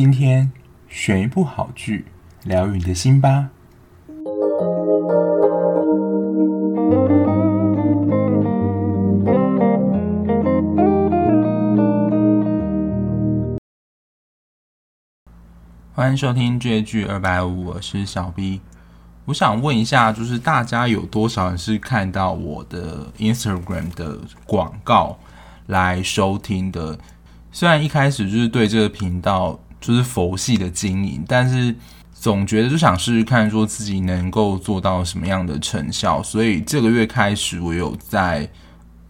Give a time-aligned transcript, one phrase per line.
[0.00, 0.52] 今天
[0.88, 2.04] 选一部好剧，
[2.44, 3.50] 疗愈你的心吧。
[15.92, 18.60] 欢迎收听这剧二百五，我是小 B。
[19.24, 25.18] 我想问一下，就是大家有多少人是看到我的 Instagram 的广告
[25.66, 26.96] 来收听的？
[27.50, 31.74] 虽然一开始就是对这个频道就是佛系的经营，但是
[32.12, 36.22] 总觉得就想试试看，说自己能够做到什么样的成效。
[36.22, 38.48] 所以这个月开始，我有在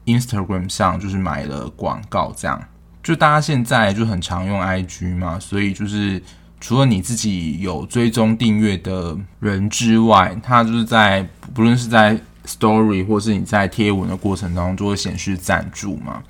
[0.06, 2.62] Instagram 上就是买了广告，这样
[3.02, 6.22] 就大家现在就很常用 IG 嘛，所以就是。
[6.60, 11.24] 除了你自己有追踪订阅的人之外，它就是在
[11.54, 16.20] 不论是在 Story 或是你在贴文的过程当中，就会显示赞助嘛。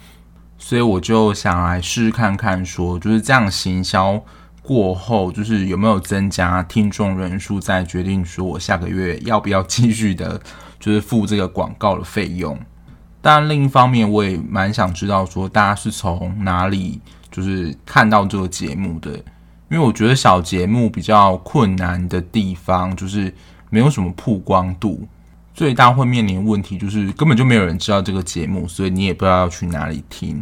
[0.58, 4.22] 所以我就想来试试看看，说就是这样行销
[4.60, 10.38] 过后，就是有没有增加听众人数，再决定说我下个月要不要继续的，
[10.78, 12.58] 就是付这个广告的费用。
[13.22, 17.00] 但另一方面，我也蛮想知道说大家是从哪里
[17.30, 19.10] 就是看到这个节目的。
[19.70, 23.34] 因为我觉得小节目比较困难的地方，就是
[23.68, 25.06] 没有什么曝光度，
[25.58, 30.40] 最大会面临的问题就是根本就没有人知道这个节目，所以你也不知道要去哪里听。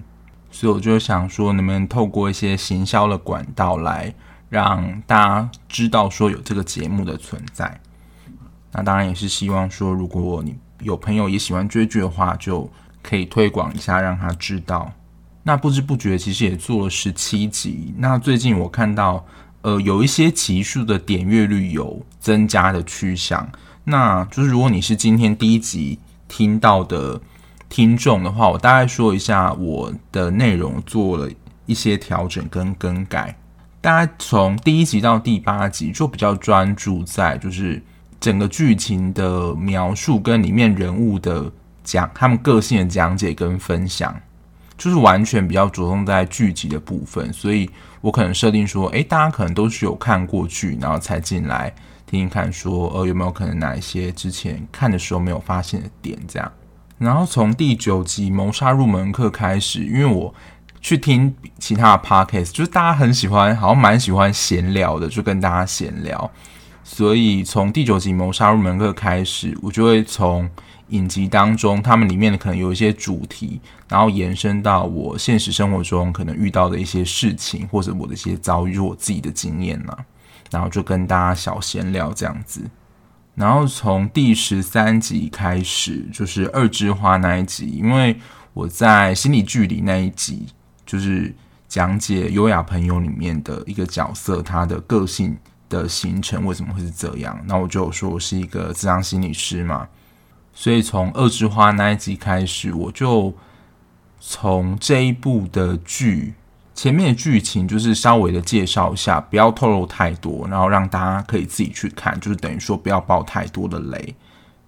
[0.51, 4.15] 所以我就想说，能不能透过一些行销的管道来
[4.51, 7.81] 让大家知道说有这个节目的存在。
[8.73, 12.71] 那当然也是希望说，如果你有朋友也喜欢追剧的话，就
[13.03, 14.93] 可以推广一下，让他知道。
[15.45, 17.95] 那不知不觉其实也做了十七集。
[17.97, 19.25] 那最近我看到，
[19.63, 23.51] 呃，有一些集数的点阅率有增加的趋向。
[23.89, 27.21] 那就是如果你是今天第一集听到的
[27.69, 31.31] 听众的话，我大概说一下我的内容做了
[31.67, 33.37] 一些调整跟更改。
[33.81, 37.81] 大家从第一集到第八集就比较专注在就是
[38.19, 41.49] 整个剧情的描述跟里面人物的
[41.85, 44.21] 讲他们个性的讲解跟分享。
[44.77, 47.71] 就是完全比较着重在剧集的部分，所以
[48.03, 51.73] 我可能设定说，诶，大家可能都是有看过剧，然后才进来
[52.07, 56.53] 听听看，说，呃，有没有可能哪一些之前看的时候没有发现的点，这样。
[56.99, 60.35] 然后从第九集《谋杀入门课》开始，因为我
[60.81, 66.31] 去听其他的 podcast，就是大家很喜欢，好像蛮喜欢闲聊的，就跟大家闲聊。
[66.85, 70.49] 所以从第九集《谋杀入门课》开始，我就会从。
[70.91, 79.93] 影集当中，他们里面的可能有一些主题，然后延伸到我现实生活中可能遇到的一些事情，或者我的一些遭遇，我自己的经验呢，
[80.51, 82.63] 然后就跟大家小闲聊这样子。
[83.35, 88.19] 然后从第十三集开始，就是二枝花那一集，因为
[88.55, 90.47] 我在心理剧里那一集，
[90.87, 91.35] 就是
[91.69, 95.37] 讲解优雅朋友里面的一个角色，他的个性
[95.69, 99.87] 的形成为什么会是这样，那我就有说我是一个智商心理师嘛。
[100.55, 103.35] 所以从二枝花那一集开始，我就
[104.19, 106.33] 从这一部的剧
[106.77, 114.15] 前面的剧情，就是稍微的介绍一下，不要透露太多，然后让大家可以自己去看，就是等于说不要爆太多的雷。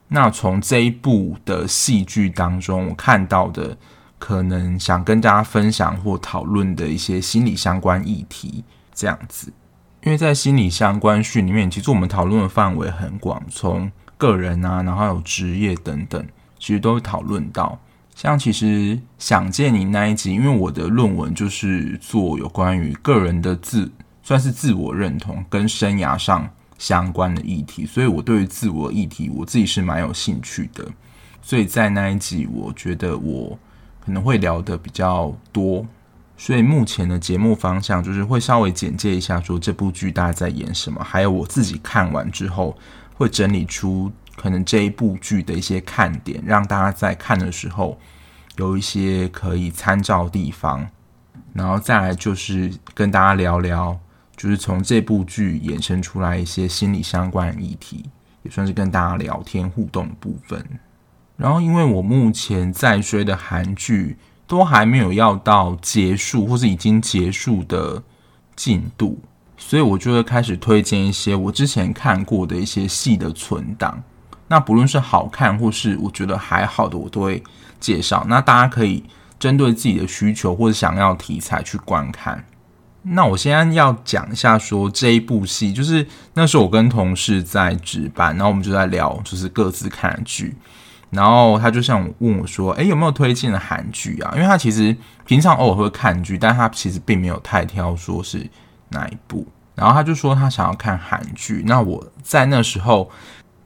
[0.09, 3.77] 那从这一部的戏剧当中，我看到的
[4.19, 8.65] 可能想跟大家分享或讨论的一些心理相关议题，
[8.95, 9.53] 这样子。
[10.03, 16.27] 因为在心理相关训里面，其实我们讨论的范围很广，从个人啊，然后还有职业等等，
[16.59, 17.79] 其实都会讨论到。
[18.21, 23.89] 像其实想见你那一集，因为我的论文就是做有关于个人的自，
[24.25, 30.84] 算是自我认同跟生涯上相关的议题，所以我对于自我议题，我自己是蛮有兴趣的。
[31.41, 33.57] 所以在那一集，我觉得我
[34.05, 35.87] 可能会聊得比较多。
[36.37, 42.77] 所以目前的节目方向就是会稍微简介一下，说这部剧大家在演什么，还有我自己看完之后。
[43.15, 47.99] 会整理出可能这一部剧的一些看点，让大家在看的时候
[48.56, 50.88] 有一些可以参照地方。
[51.53, 53.98] 然后再来就是跟大家聊聊，
[54.36, 58.09] 就是从这部剧衍生出来一些心理相关议题，
[58.42, 60.65] 也算是跟大家聊天互动的部分。
[61.36, 64.16] 然后因为我目前在追的韩剧
[64.47, 68.03] 都还没有要到结束或是已经结束的
[68.54, 69.18] 进度。
[69.57, 74.01] 所以我就会开始推荐一些我之前看过的一些戏的存档。
[74.48, 77.42] 那不论是好看或是我觉得还好的，我都会
[77.78, 78.24] 介绍。
[78.28, 79.04] 那大家可以
[79.39, 82.45] 针对自己的需求或者想要题材去观看。
[83.03, 90.56] 那我现在要讲一下，说这一部戏，就是那时候我跟同事在值班，然后我们就在聊，就是各自看的剧。
[91.10, 94.94] 然后他就像问我说：“诶，有没有推荐的韩剧啊？”因为他其实
[95.24, 98.48] 平常偶尔会看剧，但他其实并没有太挑，说是。
[98.91, 99.47] 哪一部？
[99.74, 101.62] 然后他就说他想要看韩剧。
[101.66, 103.10] 那我在那时候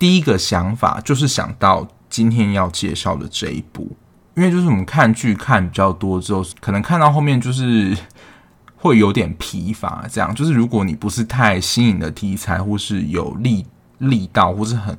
[0.02, 3.88] 第一个想法就是想到今天要介绍的这一部，
[4.34, 7.96] 因为就是我们看剧看比较多之后，可能看到后面就是
[8.74, 10.04] 会有点疲乏。
[10.10, 13.64] 这样就是如果你不是太新颖的题材，或是有力
[13.98, 14.98] 力道，或是很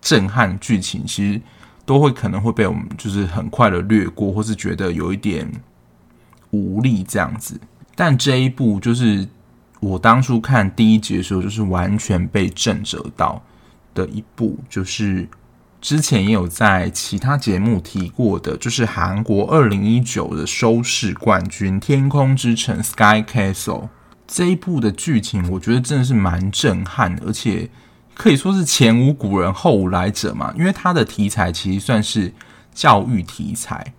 [0.00, 1.40] 震撼剧情，其实
[1.86, 5.48] 都会可能会被我们就是很快的略过，或是觉得有一点
[6.50, 7.60] 无力这样子。
[7.94, 9.24] 但这一部就是。
[9.78, 13.42] 我当初看第一集的时候，就是完全被震慑到
[13.94, 15.28] 的一部，就是
[15.80, 23.88] 之前也有在其他节目提过的，就是韩国二零一九的收视冠军《天空之城》（Sky Castle）
[24.26, 27.68] 这一部的剧情，我觉得真的是蛮震撼，而且
[28.14, 32.32] 可以说是前无古人后无来者嘛，因为它的题材其实算是
[32.72, 33.92] 教育题材。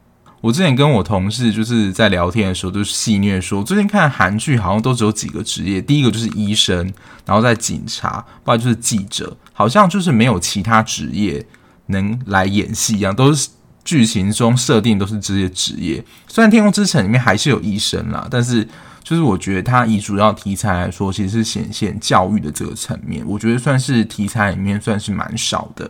[0.43, 6.93] 我之前跟我同事就是在聊天的时候，都是戏谑说，最近看韩剧好像都只有几个职业，第一个就是医生，
[7.25, 11.45] 然后再警察，不然就是记者，好像就是没有其他职业
[11.85, 13.47] 能来演戏一样，都是
[13.85, 16.03] 剧情中设定都是这些职业。
[16.27, 18.67] 虽然《天空之城》里面还是有医生啦，但是
[19.01, 25.89] 就是我觉得它以主要题材来说，其实是显现教育的这个层面，我觉得算是题材里面算是蛮少的。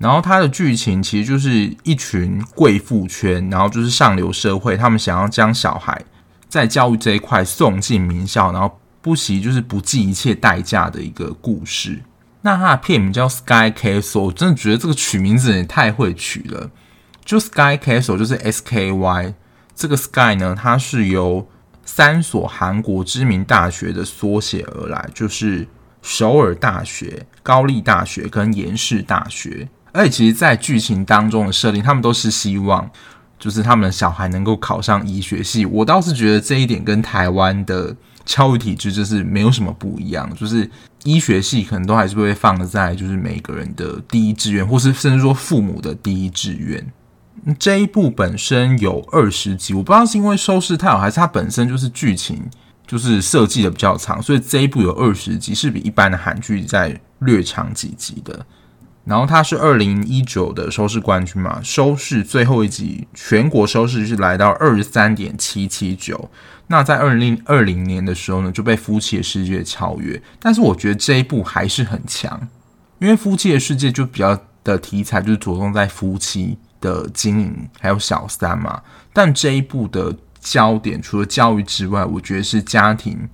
[0.00, 6.02] 然后它的剧情其实就是一群贵妇圈，然后就是上流社会，他们想要将小孩
[6.48, 12.00] 在教育这一块送进名校，然后不惜就是不计一切代价的一个故事。
[12.40, 16.70] 那它的片名叫 Sky Castle，我真的觉得这个取名字也太会取了。
[17.22, 19.34] 就 Sky Castle 就是 S K Y，
[19.74, 21.46] 这个 Sky 呢，它是由
[21.84, 25.68] 三所韩国知名大学的缩写而来，就是
[26.00, 29.68] 首尔大学、高丽大学跟延世大学。
[29.92, 32.88] 而且，其实，在剧情当中的设定，他们都是希望，
[33.38, 35.66] 就是他们小孩能够考上医学系。
[35.66, 37.94] 我倒是觉得这一点跟台湾的
[38.24, 40.70] 教育体制就是没有什么不一样，就是
[41.04, 46.86] 医学系可能都还是会放在就是每个人的第一志愿，或是甚至说父母的第一志愿。
[47.58, 52.38] 这一部本身有二十集，我不知道是因为收视太好，还是它本身就是剧情
[52.86, 58.44] 就是设计的比较长，所以这一部有二十集，是比一般的韩剧在略长几集的。
[59.04, 66.30] 然后他是二零一九的收视冠军嘛，收视最后一集全国收视是来到二十三点七七九。
[66.68, 70.22] 那在二零二零年的时候呢，就被《夫妻的世界》超越。
[70.38, 72.48] 但是我觉得这一部还是很强，
[72.98, 78.80] 因为《夫妻的世界》就比较的题材就是着重在夫妻的经营还有小三嘛。
[79.12, 83.28] 但这一部的焦点除了教育之外，我觉得是家庭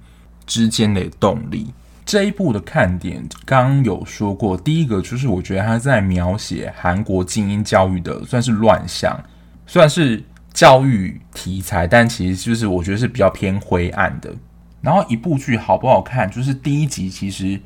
[0.47, 1.75] 之间的动力。
[2.07, 9.21] 这一部的看点，刚有说过，第一个就是我觉得他在描写韩国精英教育的算是乱象，
[9.67, 10.23] 算是
[10.53, 14.33] 教育题材，但其实就是我觉得是比较偏灰暗的。
[14.81, 17.61] 然后一部剧好不好看，就是第一集其实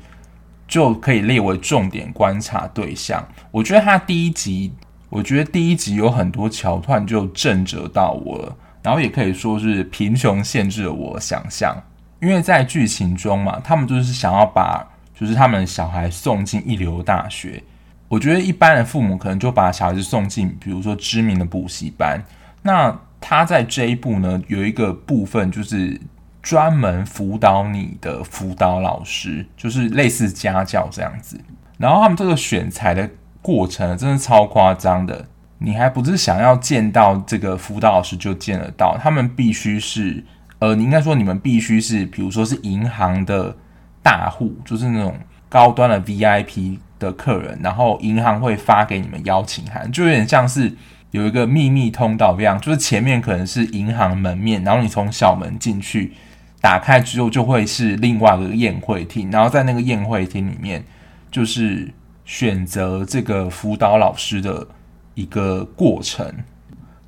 [0.67, 3.23] 就可以列为重点观察对象。
[3.51, 4.73] 我觉得他第一集，
[5.09, 11.77] 我觉得第一集有很多桥段就震慑到我了，然后也可以说是贫穷限制了我想象。
[12.21, 17.61] 因为在剧情中嘛，他们就是想要把就是他们小孩送进一流大学。
[18.07, 22.23] 我觉得一般的父母可能就把小孩子送进，比如说知名的补习班。
[22.61, 25.99] 那他在这一部呢，有一个部分就是
[26.43, 31.41] 专门辅导你的辅导老师，就是类似家教这样子。
[31.79, 33.09] 然后他们这个选材的
[33.41, 35.25] 过程真的超夸张的，
[35.57, 40.23] 你还不是想要见到这个辅导老师就见得到，他们必须是。
[40.61, 43.57] 呃，你应该说你们必须是，比如说是银行的
[44.03, 45.15] 大户，就是那种
[45.49, 50.71] 高端的 VIP 的客人，然后银行会发给你们邀请函，就有点像是
[51.09, 56.13] 有一个秘密通道一样，就是前面可能是银行门面，然后你从小门进去，
[56.61, 60.83] 打开之后就会是另外一个宴会厅，然后在那个宴会厅里面，
[61.31, 61.91] 就是
[62.23, 64.67] 选择这个辅导老师的
[65.15, 66.31] 一个过程。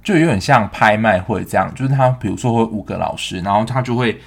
[0.03, 4.19] 就有点像拍卖会这样，就是他比如说会五个老师，然后他就会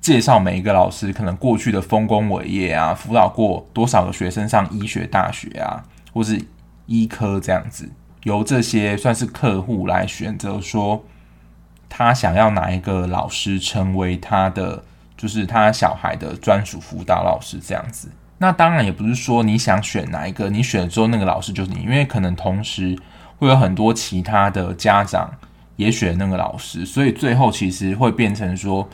[0.00, 6.44] 介绍每一个老师可能过去的丰功伟业啊，辅导过多少个学生上医学大学啊，或是
[6.86, 7.88] 医科这样子，
[8.24, 11.04] 由这些算是客户来选择说
[11.88, 14.82] 他想要哪一个老师成为他的，
[15.16, 18.08] 就是他小孩的专属辅导老师这样子。
[18.38, 22.98] 那当然也不是说你想选哪一个，你选了之后那个老师就是你，因为可能同时。
[23.40, 25.32] 会有很多其他的家长
[25.76, 28.86] 也选那个老师，所以最后其实会变成说，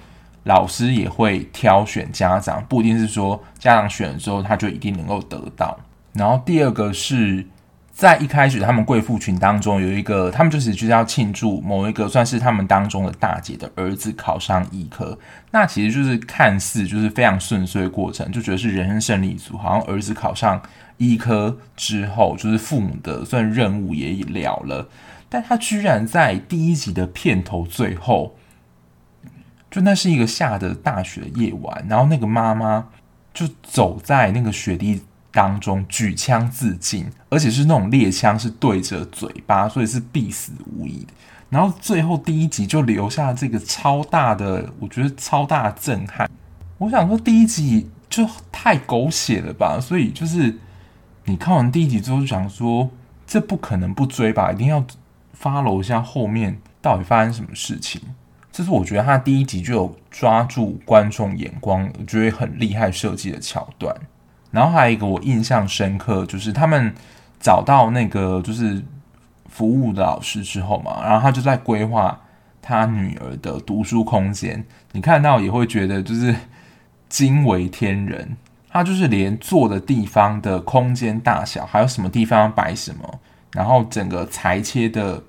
[0.45, 5.77] 老师也会挑选家长，不一定是说家长选了之后他就一定能够得到。
[6.13, 7.45] 然后第二个是
[7.97, 15.19] 在一开始，他们贵妇群当中有一个，他们就是就是要庆祝某一个算是他们当中的大姐的儿子考上医科，
[15.51, 20.61] 那其实就是看似就是非常顺遂的过程，就觉得是人生胜利组，好像儿子考上
[20.99, 24.87] 医科之后，就是父母的算任务也了了，
[25.31, 28.37] 但他居然在第一集的片头最后，
[29.71, 32.89] 就那是一个下的大雪的夜晚，然后那个妈妈
[33.33, 35.01] 就走在那个雪地。
[35.37, 41.13] 当中举枪自尽，而且是那种猎枪，是对着嘴巴，所以是必死无疑的。
[41.51, 46.31] 然后最后第一集就留下这个超大的，我觉得超大震撼。
[46.79, 50.57] 我想说第一集就太狗血了吧，所以就是
[51.27, 52.89] 你看完第一集之后就想说，
[53.27, 54.83] 这不可能不追吧，一定要
[55.39, 58.01] follow 一下后面到底发生什么事情。
[58.51, 63.95] 这是我觉得他第一集就有抓住观众眼光，我觉得很厉害设计的桥段。
[64.51, 66.95] 然后还有一个我印象深刻，就是他们
[67.41, 68.83] 找到那个就是
[69.49, 72.19] 服务的老师之后嘛，然后他就在规划
[72.63, 74.65] 他女儿的读书空间。
[74.93, 76.35] 你看到也会觉得就是
[77.09, 78.37] 惊为天人。
[78.69, 83.21] 他就是连坐的地方的空间大小，还有什么地方摆什么，
[83.53, 85.23] 然后整个裁切的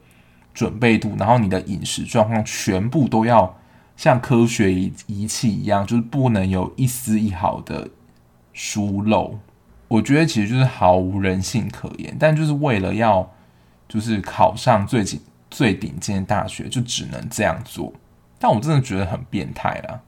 [0.53, 3.55] 准备度，然后你的饮食状况，全部都要
[3.95, 7.87] 像科学仪仪器一样，就是不能有一丝一毫的。
[8.59, 9.37] 疏漏，
[9.87, 13.31] 我觉得其实就是毫无人性可言，但就是为了要
[13.87, 15.21] 就是考上最顶
[15.51, 17.93] 最顶尖的大学，就只能这样做。
[18.39, 20.01] 但我真的觉得很变态啦，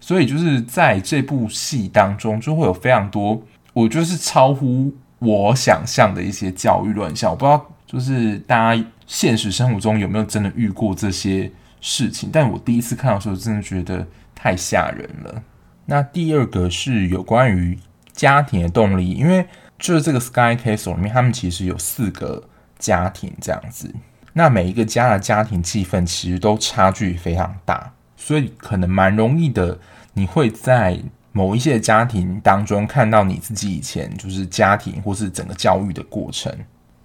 [0.00, 3.42] 所以就是在这部戏当中，就会有非常多
[3.74, 7.30] 我觉得是超乎我想象的一些教育乱象。
[7.30, 11.52] 我不知道就是大家现实生活中有没有真的遇过这些
[11.82, 15.42] 事情，但我第一次看到的时候，真的觉得太吓人了。
[15.84, 17.78] 那第二个是有关于。
[18.20, 19.46] 家庭的动力，因为
[19.78, 22.46] 就是这个 Sky Castle 里面，他们其实有四个
[22.78, 23.90] 家庭这样子。
[24.34, 29.78] 那每一个家的家庭气氛其实都差距非常大，所以可能蛮容易的，
[30.12, 31.00] 你会在
[31.32, 36.54] 某一些家庭当中看到你自己以前就是家庭或是整个教育的过程。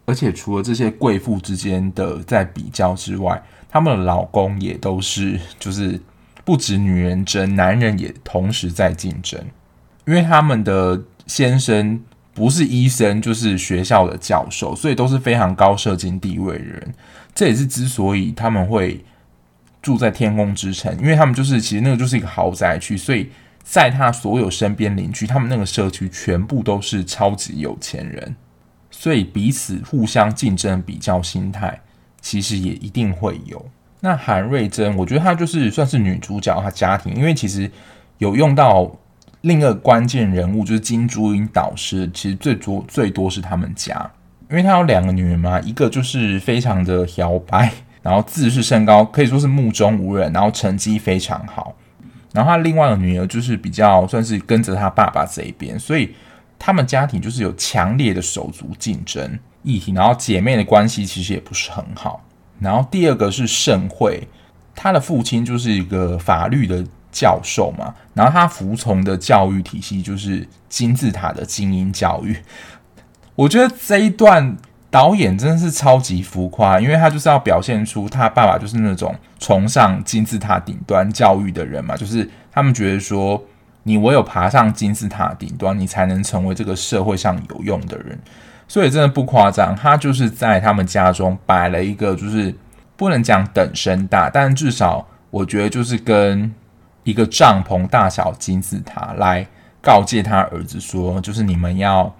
[0.07, 5.97] 而且除了这些贵妇之间的在比较之外，他们的老公也都是就是
[6.43, 9.39] 不止女人争，男人也同时在竞争。
[10.05, 11.99] 因为他们的先生
[12.33, 16.93] 不是医生，就是学校的教授，所以都是非常高社经地位的人。
[17.33, 19.03] 这也是之所以他们会
[19.81, 23.29] 住在天空之城，因为他们就是其实那个就是一个豪宅区，所以
[23.63, 28.35] 在他所有身边邻居，他们那个社区全部都是超级有钱人，
[28.91, 31.81] 所以彼此互相竞争比较心态，
[32.21, 33.65] 其实也一定会有。
[34.01, 37.71] 那韩瑞珍，我觉得她就是算是女主角，她家庭，因为其实
[38.19, 38.95] 有用到。
[39.45, 43.93] 另一个关键人物就是金珠英导师，其实最多最多是他们家，
[44.49, 47.71] 因为他有两个女儿嘛，一个就是非常的摇摆，
[48.01, 51.75] 然后自视甚高，可以说是目中无人，然后成绩非常好，
[52.33, 56.15] 然后他另外的女儿就是比较算是跟着他爸爸这一边，所以
[56.57, 62.19] 他们家庭就是有强烈的手足竞争议题，然后姐妹的关系其实也不是很好，
[62.59, 64.27] 然后第二个是盛会，
[64.73, 66.83] 他的父亲就是一个法律的。
[67.15, 72.35] 教授嘛，然后他服从的教育体系就是金字塔的精英教育。
[73.35, 74.57] 我觉得这一段
[74.91, 83.41] 导演真的是超级浮夸，因为他就是要表现出他爸爸就是那种崇尚金字塔顶端教育的人嘛，就是他们觉得说，
[83.83, 88.19] 你唯有爬上金字塔顶端，你才能成为这个社会上有用的人。
[88.67, 92.53] 所以真的不夸张，他就是在他们家中摆了一个，就是
[92.97, 96.53] 不能讲等身大，但至少我觉得就是跟。
[97.05, 99.47] 一个帐篷大小金字塔来
[99.81, 102.13] 告诫他儿子说，就是你们要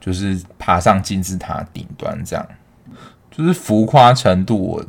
[0.00, 2.44] 就是爬上金字塔顶端，这样
[3.30, 4.84] 就是浮夸程度，我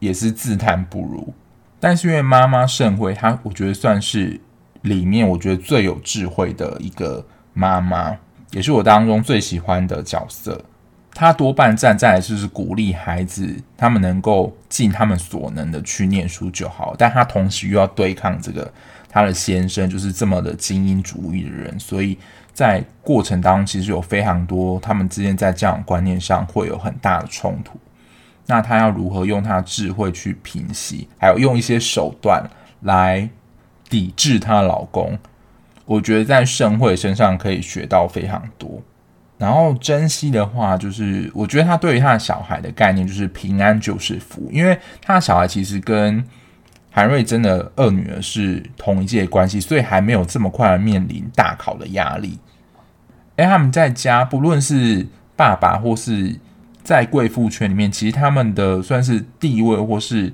[0.00, 1.32] 也是自叹不如。
[1.80, 4.40] 但是因为妈妈盛会，她我觉得算是
[4.82, 7.24] 里面我觉得最有智慧的一个
[7.54, 8.16] 妈妈，
[8.50, 10.60] 也是我当中最喜欢的角色。
[11.18, 18.72] 他多半站在就是鼓励孩子，他们能够尽他们所能的去念书就好，但他同时又要对抗这个。
[19.08, 22.16] 他的先生就是这么的精英主义的人，所以
[22.52, 27.80] 在过程当中其实有非常多他们之间在教养观念上会有很大的冲突。
[28.46, 32.48] 那他要如何用他的智慧去平息，还有用一些手段
[32.82, 33.28] 来
[33.88, 35.18] 抵制她老公？
[35.84, 38.80] 我觉得在盛会身上可以学到非常多。
[39.38, 46.22] 然后珍惜的话，就是我觉得他对于他的小孩的概念就是平安就是福，因为他的小孩其实跟。
[46.90, 52.36] 韩瑞珍的二女儿是同一届关系，所以还没有这么快的面临大考的压力。
[53.36, 56.34] 哎，他们在家，不论是爸爸或是
[56.82, 60.32] 在贵妇圈里面，其实他们的算是地位或是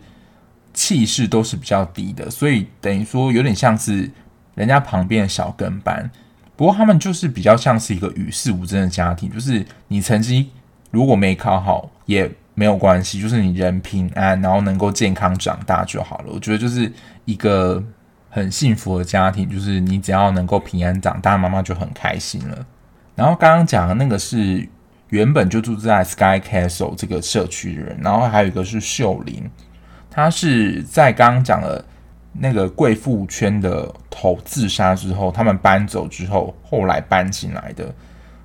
[0.72, 4.10] 气势都是比较低的，所以等于说有点像是
[4.54, 6.10] 人家旁边的小跟班。
[6.56, 10.50] 不过他们就是比较像是一个与世无争的家庭，就是你成绩
[10.90, 16.26] 如果没考好也没有关系，就是你人平安，然后能够健康长大就好了。
[16.32, 16.92] 我觉得就是
[17.24, 17.82] 一个
[18.30, 22.66] 很幸福的家庭，就是你只要能够平安长大，妈妈就很开心了。
[23.16, 24.68] 然后刚刚讲的那个是
[25.08, 29.50] 原本就住在 Sky Castle 这个社区的人，然后还有一个是秀玲，
[30.10, 31.84] 她是在刚刚讲的。
[32.36, 37.94] 那个贵妇圈的头自杀之后，他们搬走之后，后来搬进来的。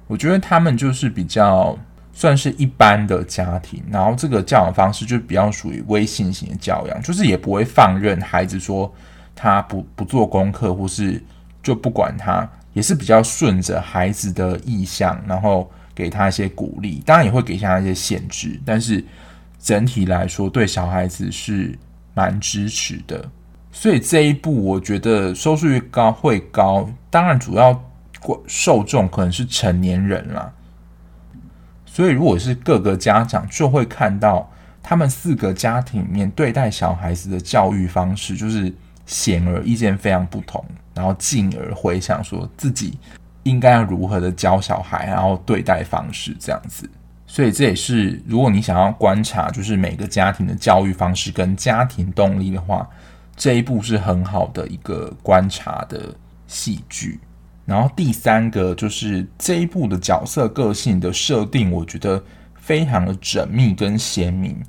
[0.07, 1.77] 我觉得他们就是比较
[2.13, 8.91] 算是一般的家庭，然后这个教养方式就比较属于微信型的教养，就是也不会放任孩子说
[9.35, 11.21] 他不不做功课，或是
[11.61, 19.03] 就不管他，也是比较顺着孩子的意向，然后给他一些鼓励，当然也会给他一些限制，但是
[19.59, 21.77] 整体来说对小孩子是
[22.13, 23.29] 蛮支持的。
[23.71, 27.83] 所以这一部我觉得收视率高会高，当然主要
[28.47, 30.51] 受众可能是成年人啦。
[31.85, 34.49] 所以如果是各个家长，就会看到
[34.81, 38.73] 他们四个家庭里面对待小孩子的教育方式，就是
[39.05, 42.97] 显而易见非常不同，然后进而回想说自己
[43.43, 46.89] 应该要如何的教小孩，然后对待方式这样子。
[47.27, 52.89] 所以这也是如果你想要观察，就是每个家庭的教育方式跟家庭动力的话。
[53.39, 56.13] 这一部是很好的一个观察的
[56.45, 57.17] 戏剧，
[57.65, 62.21] 然后第三个就是这一部的角色个性的设定，我觉得
[62.55, 64.61] 非常的缜密跟鲜明。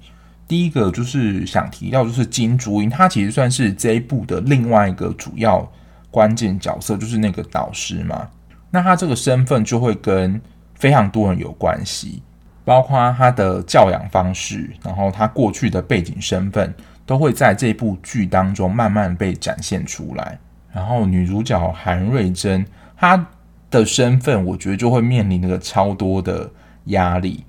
[0.47, 5.69] 第一个就是想提到，就是金珠英，他其实算是这一部的另外一个主要
[6.09, 8.29] 关键角色，就是那个导师嘛。
[8.71, 10.41] 那他这个身份就会跟
[10.77, 12.23] 非常多人有关系，
[12.65, 16.73] 包括他的教养方式，然后他过去的背景身份。
[17.11, 20.39] 都会在这部剧当中慢慢被展现出来。
[20.73, 22.65] 然后女主角韩瑞珍，
[22.97, 23.27] 她
[23.69, 26.49] 的身份我觉得就会面临那个超多的
[26.85, 27.45] 压力。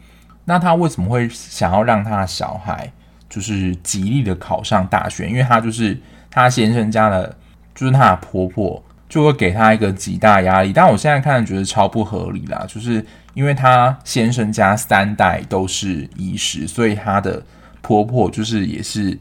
[0.45, 2.91] 那她为什么会想要让她的小孩
[3.29, 5.29] 就是极力的考上大学？
[5.29, 5.95] 因为她就是
[6.31, 7.37] 她先生家的，
[7.75, 10.73] 就是她的婆婆就会给她一个极大压力。
[10.73, 17.45] 但我现在看觉得超不合理啦，就是因为她先生家三代都是医师，所以她的
[17.83, 19.19] 婆婆就是也是。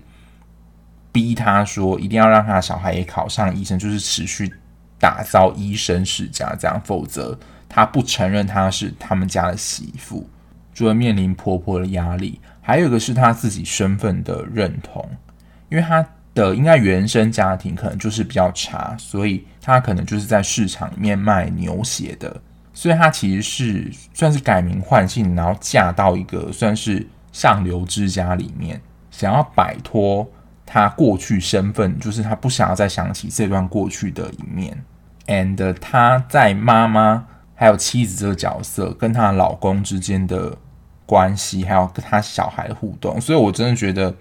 [1.12, 4.52] 逼他说一定要让他的小孩也考上医生，就是持续
[4.98, 10.28] 打造医生世家，这样，否则他不承认他是他们家的媳妇，
[10.72, 12.40] 就会面临婆婆的压力。
[12.60, 15.04] 还有一个是他自己身份的认同，
[15.68, 22.40] 因为他的应该原生家庭可能就是比较差，所以他可能就是在市场里面卖牛血的，
[22.72, 30.30] 所以他其实是算是改名换姓，然后嫁到一个算是上流之家里面，想要摆脱。
[30.72, 34.84] 他过去身份就是他不想要再想起这段过去的一面
[35.26, 40.56] ，and 他在妈妈还有妻子这个角色跟她老公之间的
[41.06, 44.14] 关系，还有跟他小孩的互动，所以我真的觉得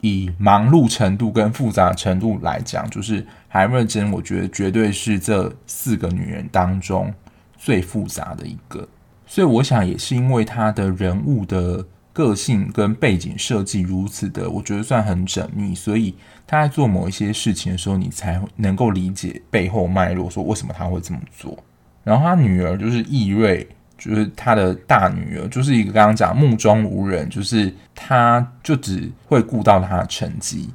[0.00, 7.12] 以忙碌程度跟复杂程度来讲，就是韩瑞珍，我觉得绝对是这四个女人当中
[7.56, 8.86] 最复杂的一个，
[9.26, 11.84] 所以我想也是因为她的人物的。
[12.12, 16.14] 个性跟背景设计如此的，我觉得算很缜密，所以
[16.46, 21.56] 他在做某一些事情的时候，你才能够理解背后脉络，说为什么他会这么做。
[22.02, 30.70] 然后他女儿就是易瑞，就是他的大女儿，就是一个刚刚讲目中无人，就是他就只会顾到他的成绩，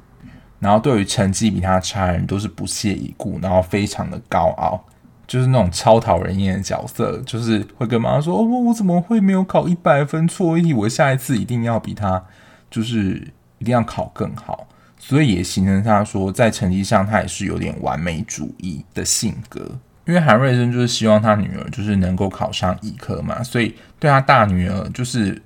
[0.58, 4.82] 然后对于成绩比他差的人都是不屑一顾，然后非常的高傲。
[5.26, 10.26] 就是那种超讨人厌的角色，就是会跟妈妈说：“哦，我怎么会没有考一百分？
[10.28, 12.22] 错一题，我下一次一定要比他，
[12.70, 14.66] 就是一定要考更好。”
[14.98, 19.60] 所以也形成他说，在成绩上他也是有点完美主义的性格。
[20.06, 25.40] 因为韩瑞珍就是希望他女儿就是能够考上医科嘛，所以对他大女儿就是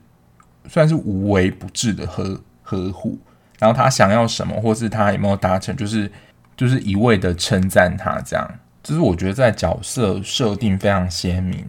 [0.69, 3.19] 算是无微不至的呵呵护。
[3.59, 6.11] 然后他想要什么，或是他有没有达成，就是
[6.57, 8.51] 就是一味的称赞他这样。
[8.83, 11.65] 就是我觉得在角色设定非常鲜明，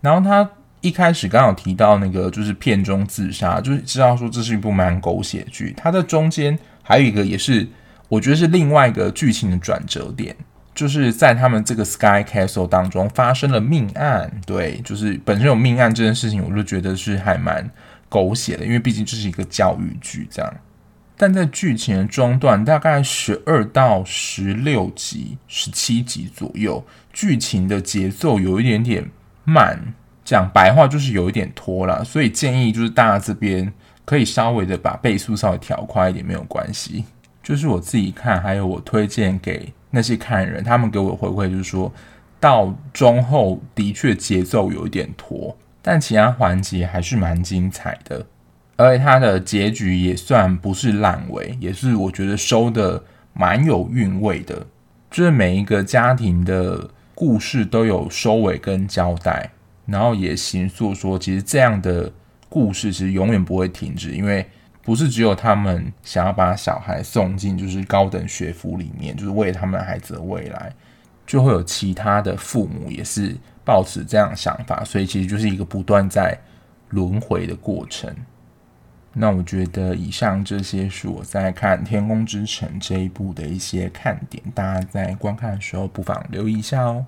[0.00, 0.48] 然后他
[0.80, 5.74] 一开始刚好提到那个就是片中自杀，就是知道说这是一部蛮狗血剧。
[5.76, 7.66] 它的中间还有一个也是
[8.08, 10.36] 我觉得是另外一个剧情的转折点，
[10.74, 14.30] 就是在他们这个 Sky Castle 当中发生了命案。
[14.46, 17.68] 对，就是本身有命案这件事情，我就觉得是还蛮
[18.08, 20.54] 狗血的，因为毕竟这是一个教育剧这样。
[21.20, 29.10] 但在剧情的中段，大概十二到十六集、十七集左右，剧情的节奏有一点点
[29.42, 29.92] 慢，
[30.24, 33.72] 讲白话就是有一点拖了，所以建议就是大家这边
[34.04, 37.04] 可以稍微的把倍速稍微调快一点，没有关系。
[37.42, 41.92] 就是我自己看，还有我推荐给那些看人，他们给我的回馈就是说
[42.38, 48.24] 到中后的确节奏有一点拖，但其他环节还是蛮精彩的，
[48.78, 54.64] 而且它的结局也算不是烂尾，也是我觉得收的蛮有韵味的。
[55.10, 59.50] 就是每一个家庭的故事都有收尾跟交代，
[59.84, 62.12] 然后也形塑说，其实这样的
[62.48, 64.46] 故事其实永远不会停止，因为
[64.82, 70.72] 不是只有他们想要把小孩送进就是高等学府里面，就是为他们孩子的未来，
[71.26, 76.38] 就会有其他的父母也是抱持这样想法，所以其实就是一个不断在
[76.90, 78.14] 轮回的过程。
[79.14, 87.04] 那我觉得以上这些是我在看《天空之城》这一部的一些看点，大家在观看的时候不妨留意一下哦。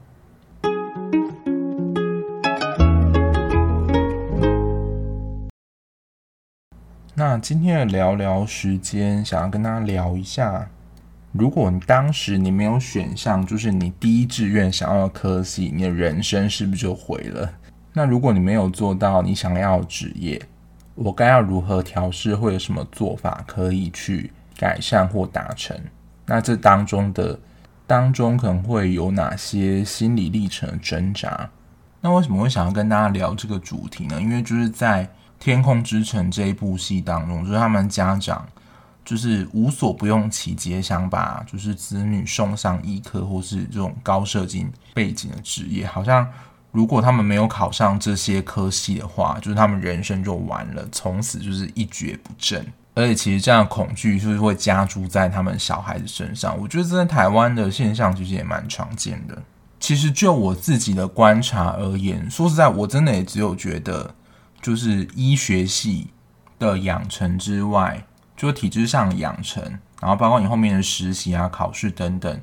[7.14, 10.68] 那今天的聊聊时间，想要跟大家聊一下，
[11.32, 17.52] 如果你当时你没有选上，就是你第一志愿想要的科系，你的人生是不是就毁了？
[17.92, 20.40] 那如果你没有做到你想要的职业，
[21.02, 22.36] 我该要如何调试？
[22.36, 25.74] 会有什么做法可以去改善或达成？
[26.26, 27.40] 那这当中的
[27.86, 31.48] 当中可能会有哪些心理历程的挣扎？
[32.02, 34.20] 那为什么会想要跟大家聊这个主题呢？
[34.20, 35.06] 因为就是在
[35.38, 38.46] 《天空之城》这一部戏当中，就是他们家长
[39.02, 46.30] 就是无所不用其极，想把就是子女送上医科或是这种高社经背景的职业，好像。
[46.72, 52.64] 如果他们没有考上这些科系的话，就是他们人生就完了，从此就是一蹶不振。
[52.94, 56.56] 而且，其实这样的恐惧就是会加诸在他们小孩子身上。
[56.61, 59.42] 我觉得这在台湾的现象其实也蛮常见的。
[59.78, 64.14] 其实就我自己的观察而言，说实在，我真的也只有觉得，
[64.61, 66.09] 就是医学系
[66.59, 68.04] 的养成之外，
[68.37, 69.62] 就体制上养成，
[70.00, 72.40] 然后包括你后面的实习啊、考试等等，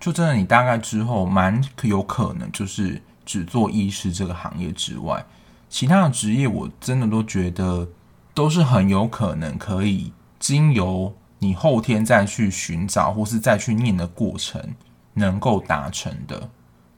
[0.00, 3.00] 就真的你大概之后蛮有可能就是。
[3.28, 5.22] 只做医师这个行业之外，
[5.68, 7.86] 其他的职业我真的都觉得
[8.32, 14.74] 都是很有可能可以经由你后天再去寻找或是再去念的过程
[15.12, 16.48] 能够达成的。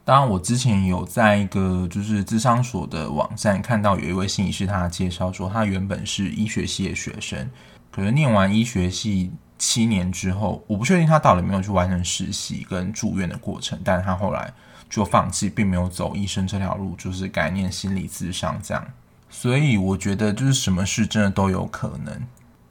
[0.05, 7.49] 当然，我之前有在一个就是智商所的网站看到有一位心理师，他介绍说他原本是医学系的学生，
[7.91, 14.53] 可是念完医学系七年之后，我不确定他到底没有去完成实习跟住院的过程，但是他后来。
[14.91, 18.85] 就放弃，并没有走医生这条路，就是改念心理咨商这样。
[19.29, 22.21] 所以我觉得，就是什么事真的都有可能。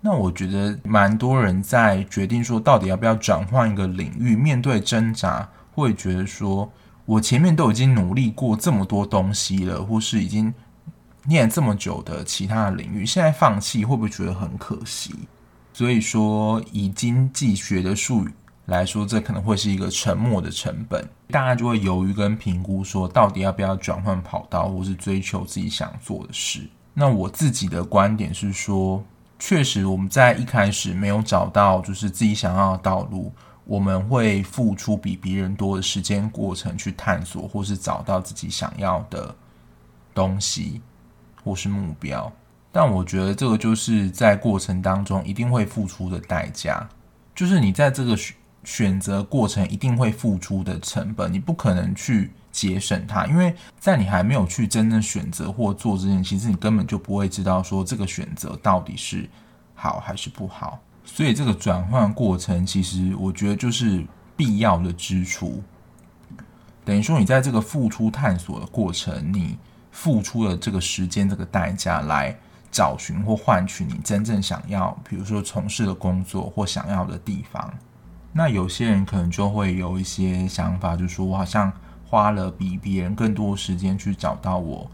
[0.03, 6.71] 那我觉得，蛮多人在决定说到底要不要转换一个领域，面对挣扎，会觉得说，
[7.07, 10.53] 我前面都已经努力过这么多东西了，或是已经
[11.25, 15.15] 念这么久的其他的领域，现在放弃会不会觉得很可惜？
[15.73, 18.31] 所以说，以经济学的术语。
[18.71, 26.69] 来说，这可能会是一个沉没的成本，大家就会犹豫跟评估，说到底要不要转换跑道，或是追求自己想做的事。
[26.95, 29.05] 那我自己的观点是说，
[29.41, 33.33] 确实我们在一开始没有找到就是自己想要的道路，
[33.65, 39.35] 我们会付出比别人多的时间过程去探索，或是找到自己想要的
[40.15, 40.81] 东西
[41.43, 42.33] 或是目标。
[42.71, 46.89] 但我觉得这个就是在过程当中一定会付出的代价，
[47.35, 48.17] 就是你在这个。
[48.65, 59.29] 选择过程一定会付出的成本，你不可能去节省它，因为在你还没有去真正选择或做之前，其实你根本就不会知道说这个选择到底是
[59.75, 60.79] 好还是不好。
[61.05, 64.05] 所以这个转换过程，其实我觉得就是
[64.37, 65.63] 必要的支出。
[66.85, 69.59] 等于说，你在这个付出探索的过程，你
[69.91, 72.37] 付出了这个时间、这个代价来
[72.71, 77.73] 找寻或换取你真正想要，比如说从事的工作或想要的地方。
[78.33, 81.73] 那有些人可能就会有一些想法，就说我好像
[82.07, 84.89] 花了比别人更多时间去找到我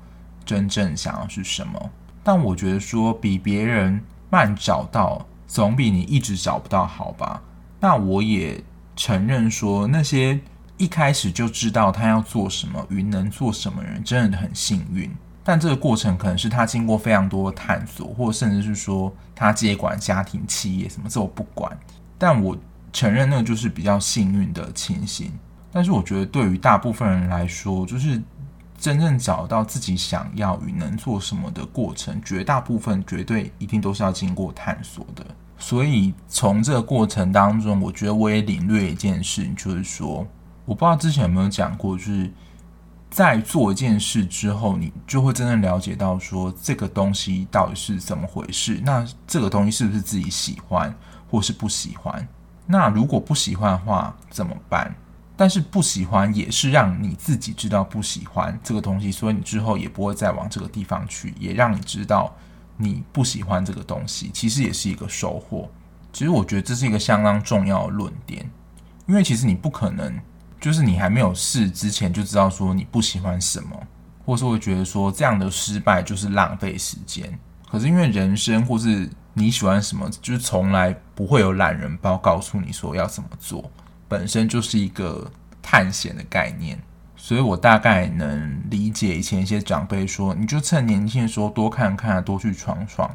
[0.45, 1.91] 真正想要是什么。
[2.25, 7.43] 但我觉得说比别人慢找到，总比你一直找不到好吧？
[7.79, 8.59] 那我也
[8.97, 10.41] 承认说，那些
[10.79, 15.15] 一开始就知道他要做什么云能做什么人，真的很幸运。
[15.45, 21.79] 但这个过程可能是他经过非常多的探索，或甚至是说他接管家庭企业什么，这我不管。
[22.17, 22.57] 但我。
[22.97, 25.31] 承认那个就是比较幸运的情形，
[25.71, 28.23] 但是我觉得对于大部分人来说，就是
[28.79, 35.23] 真正找到自己想要与能做什么的过程，绝大部分绝对一定都是要经过探索的。
[35.59, 40.27] 所以从这个过程当中，我觉得我也领略一件事，就是说，
[40.65, 42.33] 我不知道之前有没有讲过，就是
[43.11, 48.81] 在做一件事之后，你就会真正了解到说这个东西到底是怎么回事。
[48.83, 50.95] 那这个东西是不是自己喜欢，
[51.31, 52.27] 或是不喜欢？
[52.67, 54.95] 那如果不喜欢的话怎么办？
[55.39, 62.35] 但是不喜欢也是让你自己知道不喜欢这个东西，所以你之后也不会再往这个地方去，也让你知道
[62.79, 65.69] 你不喜欢这个东西，其实也是一个收获。
[66.11, 68.51] 其实我觉得这是一个相当重要的论点，
[69.07, 70.19] 因为其实你不可能
[70.59, 73.79] 就是你还没有试之前就知道说你不喜欢什么，
[74.25, 77.39] 或是会觉得说这样的失败就是浪费时间。
[77.71, 79.07] 可是因为人生或是
[79.39, 83.71] 你喜欢什么，就是从来不会有懒人包告诉你说要怎么做。
[84.09, 86.79] 本身就是一个探险的概念，
[87.17, 93.15] 所以我大概能理解以前一些长辈说，你就趁年轻的时候多看看，多去闯闯，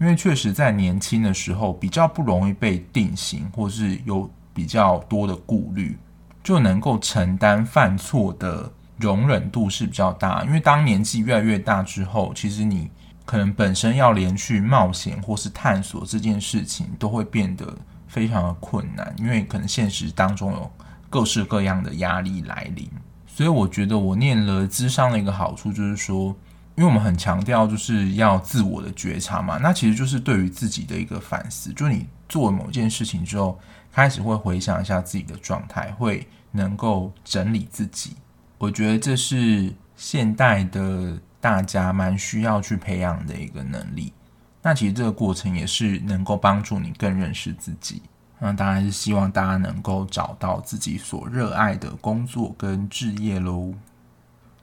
[0.00, 5.98] 因为确实在年轻的时候比较不容易被定型，或是有比较多的顾虑，
[6.44, 10.44] 就能够承担犯错的容忍度是比较大。
[10.44, 12.88] 因为当年纪越来越大之后，其实你
[13.28, 17.76] 可能本身要连去冒险或是探索这件事情，都会变得。
[18.10, 20.72] 非常的困难，因为可能现实当中有
[21.10, 22.88] 各式各样的压力来临，
[23.26, 26.34] 所以我觉得我念了咨商的一个好处就是说，
[26.74, 33.60] 因为我们很强调就是要自我的觉察嘛，那其实就是对于自己的一个反思，就你做了某件事情之后，
[33.92, 38.16] 开始会回想一下自己的状态，会能够整理自己。
[38.56, 44.12] 我觉得这是现代的大家蛮需要去培养的一个能力。
[44.60, 48.02] 那其实这个过程也是能够帮助你更认识自己。
[48.40, 53.72] 那当然是希望大家能够找到自己所热爱的工作跟置业喽。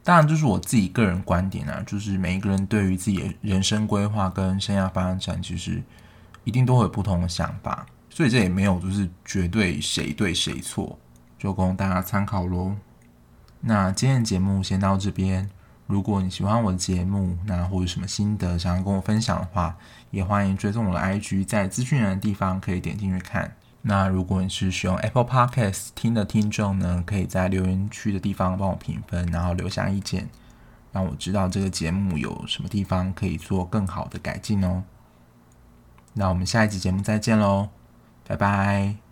[0.04, 5.82] 当然，这是我自己个人观点啊，就是每一个人对于自己的人生规划跟生涯发展，其实
[6.44, 7.86] 一定都会有不同的想法。
[8.10, 11.00] 所以这也没有就是绝对谁对谁错，
[11.40, 12.76] 就供大家参考喽。
[13.62, 15.50] 那今天的节目先到这边。
[15.88, 19.78] 如果你喜欢我的节目，那或者什么心得想要跟我分享的话，
[20.10, 23.56] 也欢迎追踪我的 IG，在资讯栏的地方可以点进去看。
[23.84, 30.28] 那如果你是使用 Apple Podcast 听的听众呢，可以在留言区的地方帮我评分，然后留下意见，
[30.92, 34.84] 让我知道这个节目有什么地方可以做更好的改进哦。
[36.14, 37.70] 那我们下一集节目再见喽，
[38.26, 39.05] 拜拜。